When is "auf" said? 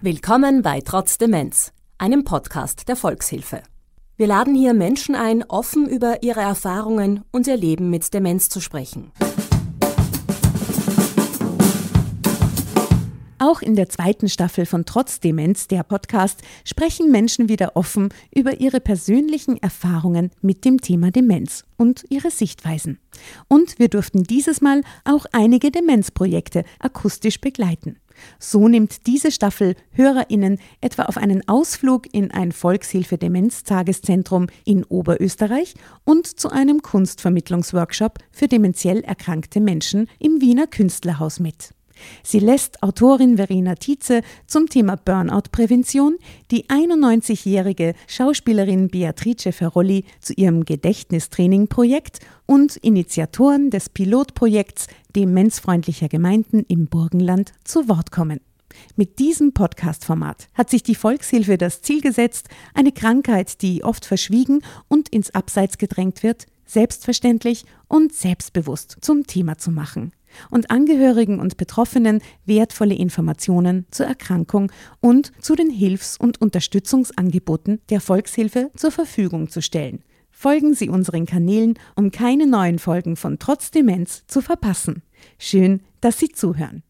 31.04-31.16